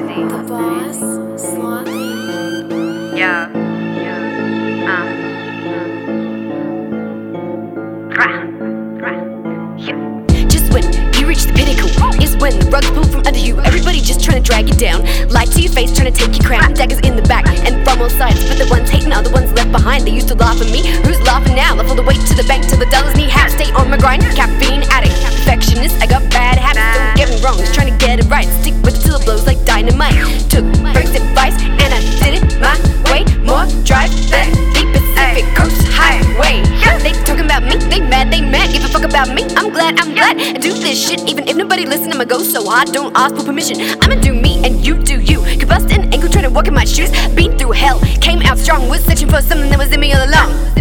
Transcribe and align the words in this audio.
busy. 0.00 0.22
The 0.22 0.42
boss, 0.46 0.98
sloppy. 1.40 1.90
Yeah. 3.16 3.50
Yeah. 3.98 4.90
Uh. 4.90 5.28
Just 10.48 10.72
when 10.72 10.84
you 11.14 11.26
reach 11.26 11.44
the 11.44 11.52
pinnacle 11.54 11.90
is 12.22 12.36
when 12.36 12.58
the 12.58 12.68
rug's 12.70 12.90
pulled 12.90 13.10
from 13.10 13.26
under 13.26 13.38
you. 13.38 13.58
Everybody 13.60 14.00
just 14.00 14.22
trying 14.22 14.42
to 14.42 14.46
drag 14.46 14.68
you 14.68 14.74
down. 14.74 15.02
Lie 15.30 15.46
to 15.46 15.60
your 15.60 15.72
face, 15.72 15.94
trying 15.96 16.12
to 16.12 16.18
take 16.18 16.36
your 16.38 16.46
crown. 16.46 16.74
Daggers 16.74 17.00
in 17.00 17.16
the 17.16 17.22
back 17.22 17.46
and 17.48 17.84
from 17.84 18.02
all 18.02 18.10
sides. 18.10 18.46
But 18.48 18.58
the 18.58 18.66
ones 18.70 18.90
hating 18.90 19.12
are 19.12 19.22
the 19.22 19.30
ones 19.30 19.52
left 19.52 19.72
behind. 19.72 20.06
They 20.06 20.12
used 20.12 20.28
to 20.28 20.34
laugh 20.34 20.60
at 20.60 20.70
me. 20.70 20.86
Who's 21.02 21.20
laughing 21.22 21.56
now? 21.56 21.74
Left 21.74 21.90
all 21.90 21.96
the 21.96 22.02
way 22.02 22.14
to 22.14 22.34
the 22.34 22.44
bank 22.46 22.66
till 22.68 22.78
the 22.78 22.86
dollars 22.90 23.16
knee 23.16 23.28
half. 23.28 23.50
Stay 23.50 23.70
on 23.72 23.90
my 23.90 23.96
grind. 23.96 24.22
Caffeine 24.22 24.57
I 40.78 40.80
do 40.80 40.86
this 40.90 41.08
shit 41.08 41.28
even 41.28 41.48
if 41.48 41.56
nobody 41.56 41.86
listen. 41.86 42.12
I'ma 42.12 42.22
go 42.22 42.38
so 42.38 42.64
hard. 42.64 42.92
Don't 42.92 43.12
ask 43.16 43.34
for 43.34 43.42
permission. 43.42 43.80
I'ma 44.00 44.20
do 44.20 44.32
me 44.32 44.64
and 44.64 44.86
you 44.86 44.96
do 44.96 45.20
you. 45.20 45.40
Could 45.58 45.68
bust 45.68 45.90
an 45.90 46.14
ankle 46.14 46.28
trying 46.28 46.44
to 46.44 46.50
walk 46.50 46.68
in 46.68 46.74
my 46.74 46.84
shoes. 46.84 47.10
Been 47.34 47.58
through 47.58 47.72
hell. 47.72 47.98
Came 48.20 48.42
out 48.42 48.58
strong. 48.58 48.88
Was 48.88 49.04
searching 49.04 49.28
for 49.28 49.42
something 49.42 49.70
that 49.70 49.78
was 49.78 49.90
in 49.90 49.98
me 49.98 50.12
all 50.12 50.24
along. 50.24 50.78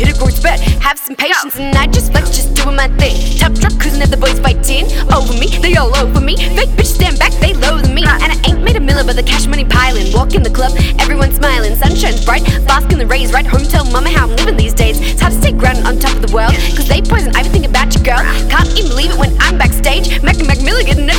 Hit 0.00 0.16
a 0.16 0.18
growth 0.18 0.40
spurt. 0.40 0.60
Have 0.80 0.98
some 0.98 1.14
patience, 1.14 1.60
and 1.60 1.76
I 1.76 1.86
just 1.86 2.12
flex, 2.12 2.32
just 2.32 2.54
doing 2.56 2.76
my 2.76 2.88
thing. 2.96 3.14
Top 3.36 3.52
truck 3.52 3.76
cruising 3.78 4.00
at 4.00 4.10
the 4.10 4.16
boys 4.16 4.40
fighting 4.40 4.88
over 5.12 5.34
me. 5.36 5.48
They 5.60 5.76
all 5.76 5.92
over 5.96 6.20
me. 6.20 6.36
Fake 6.56 6.72
bitch 6.72 6.96
stand 6.96 7.18
back, 7.18 7.32
they 7.44 7.52
loathe 7.52 7.92
me. 7.92 8.02
And 8.08 8.32
I 8.32 8.36
ain't 8.48 8.64
made 8.64 8.76
a 8.76 8.80
miller, 8.80 9.04
but 9.04 9.16
the 9.16 9.22
cash 9.22 9.46
money 9.46 9.64
piling. 9.64 10.12
Walk 10.12 10.32
in 10.34 10.42
the 10.42 10.50
club, 10.50 10.72
everyone 10.98 11.32
smiling. 11.32 11.76
Sunshine's 11.76 12.24
bright, 12.24 12.44
bask 12.64 12.90
in 12.92 12.98
the 12.98 13.06
rays. 13.06 13.32
Right 13.32 13.46
home, 13.46 13.64
tell 13.64 13.84
mama 13.84 14.08
how 14.08 14.24
I'm 14.24 14.36
living 14.36 14.56
these 14.56 14.74
days. 14.74 15.00
It's 15.00 15.20
hard 15.20 15.34
to 15.34 15.40
stay 15.40 15.52
grounded 15.52 15.84
on 15.84 15.98
top 15.98 16.16
of 16.16 16.22
the 16.24 16.32
world. 16.32 16.54
Cause 16.72 16.88
they 16.88 17.02
poison 17.02 17.36
everything 17.36 17.66
about 17.66 17.94
your 17.94 18.04
girl. 18.04 18.24
Can't 18.48 18.72
even 18.78 18.88
believe 18.88 19.12
it 19.12 19.18
when 19.18 19.36
I'm 19.40 19.58
backstage. 19.58 20.22
Mac 20.22 20.38
and 20.38 20.46
Mac 20.46 20.62
Miller 20.64 20.82
getting 20.82 21.09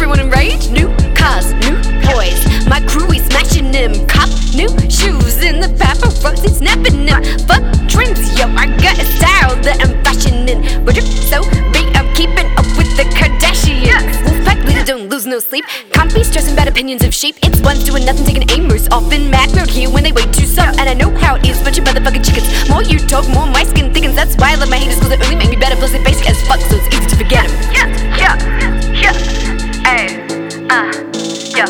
in 5.44 5.60
the 5.60 5.68
paparazzi 5.68 6.50
snapping 6.50 7.06
them. 7.06 7.24
Fuck 7.48 7.64
trends, 7.90 8.38
yo, 8.38 8.48
I 8.56 8.68
got 8.78 8.98
a 9.00 9.06
style 9.18 9.56
that 9.64 9.82
I'm 9.82 9.98
fashioning. 10.04 10.86
But 10.86 10.96
you're 10.96 11.06
so 11.06 11.42
big, 11.74 11.90
I'm 11.96 12.08
keeping 12.14 12.46
up 12.58 12.66
with 12.78 12.90
the 12.98 13.06
Kardashians. 13.18 14.14
Wolfpack 14.26 14.64
leader, 14.66 14.84
don't 14.84 15.10
lose 15.10 15.26
no 15.26 15.40
sleep. 15.40 15.66
Can't 15.92 16.14
be 16.14 16.24
stressing 16.24 16.54
about 16.54 16.68
opinions 16.68 17.04
of 17.04 17.14
sheep. 17.14 17.36
It's 17.44 17.60
ones 17.62 17.84
doing 17.84 18.06
nothing, 18.06 18.26
taking 18.26 18.48
aimers. 18.48 18.88
Often 18.92 19.30
mad 19.30 19.56
road 19.56 19.70
here 19.70 19.90
when 19.90 20.04
they 20.04 20.12
wait 20.12 20.32
too 20.34 20.46
soft. 20.46 20.80
And 20.80 20.88
I 20.90 20.94
know 20.94 21.10
how 21.18 21.36
it 21.36 21.48
is, 21.48 21.62
bunch 21.62 21.80
of 21.80 21.86
motherfucking 21.86 22.26
chickens. 22.26 22.70
More 22.70 22.84
you 22.84 23.00
talk, 23.00 23.28
more 23.30 23.48
my 23.48 23.64
skin 23.64 23.94
thickens. 23.94 24.16
That's 24.16 24.36
why 24.38 24.52
I 24.52 24.56
love 24.56 24.70
my 24.70 24.78
haters, 24.78 25.00
cause 25.00 25.10
they 25.10 25.18
only 25.26 25.36
make 25.36 25.50
me 25.50 25.56
better. 25.56 25.76
Plus, 25.76 25.92
they 25.92 26.04
basic 26.04 26.30
as 26.30 26.42
fuck, 26.48 26.60
so 26.60 26.76
it's 26.78 26.88
easy 26.96 27.08
to 27.10 27.16
forget 27.16 27.48
them. 27.48 27.54
Yeah, 27.74 27.88
yeah, 28.18 28.36
yeah. 28.94 29.86
Ay. 29.86 30.22
Uh. 30.70 30.92
Yeah. 31.56 31.68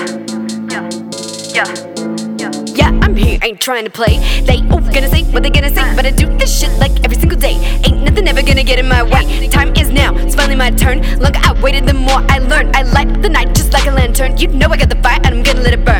Yeah. 0.70 0.90
Yeah. 1.54 1.66
Yeah. 1.66 1.91
Ain't 3.44 3.60
trying 3.60 3.86
to 3.86 3.90
play. 3.92 4.20
They 4.46 4.58
all 4.70 4.82
gonna 4.82 5.10
say 5.10 5.24
what 5.34 5.42
they 5.42 5.50
gonna 5.50 5.74
say, 5.74 5.96
but 5.96 6.06
I 6.06 6.12
do 6.12 6.28
this 6.38 6.60
shit 6.60 6.72
like 6.78 6.92
every 7.04 7.18
single 7.18 7.40
day. 7.40 7.56
Ain't 7.86 8.04
nothing 8.04 8.28
ever 8.28 8.44
gonna 8.44 8.64
get 8.64 8.78
in 8.78 8.88
my 8.88 9.02
way. 9.02 9.48
Time 9.48 9.74
is 9.76 9.90
now, 9.90 10.16
it's 10.16 10.36
finally 10.36 10.56
my 10.56 10.70
turn. 10.70 11.02
Longer 11.20 11.40
I 11.42 11.60
waited, 11.60 11.88
the 11.88 11.96
more 11.96 12.22
I 12.30 12.38
learned. 12.38 12.76
I 12.76 12.84
light 12.84 13.22
the 13.22 13.30
night 13.30 13.56
just 13.56 13.74
like 13.74 13.88
a 13.88 13.92
lantern. 13.92 14.38
You 14.38 14.48
know 14.50 14.68
I 14.70 14.78
got 14.78 14.90
the 14.90 15.02
fire, 15.02 15.20
and 15.24 15.34
I'm 15.34 15.44
gonna 15.44 15.62
let 15.62 15.74
it 15.74 15.84
burn. 15.84 15.91